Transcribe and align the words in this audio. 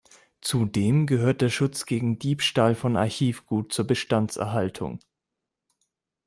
Zudem 0.41 1.05
gehört 1.05 1.41
der 1.41 1.49
Schutz 1.51 1.85
gegen 1.85 2.17
Diebstahl 2.17 2.73
von 2.73 2.97
Archivgut 2.97 3.71
zur 3.71 3.85
Bestandserhaltung. 3.85 4.97